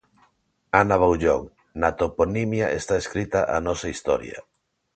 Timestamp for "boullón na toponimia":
1.01-2.71